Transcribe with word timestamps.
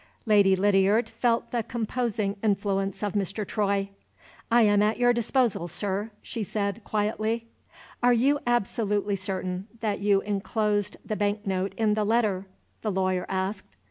Lady 0.25 0.55
Lydiard 0.55 1.07
felt 1.07 1.51
the 1.51 1.61
composing 1.61 2.35
influence 2.41 3.03
of 3.03 3.13
Mr. 3.13 3.47
Troy. 3.47 3.91
"I 4.49 4.63
am 4.63 4.81
at 4.81 4.97
your 4.97 5.13
disposal, 5.13 5.67
sir," 5.67 6.09
she 6.23 6.41
said, 6.41 6.83
quietly. 6.83 7.49
"Are 8.01 8.11
you 8.11 8.39
absolutely 8.47 9.15
certain 9.15 9.67
that 9.81 9.99
you 9.99 10.21
inclosed 10.21 10.97
the 11.05 11.15
bank 11.15 11.45
note 11.45 11.75
in 11.77 11.93
the 11.93 12.03
letter?" 12.03 12.47
the 12.81 12.91
lawyer 12.91 13.27
asked. 13.29 13.75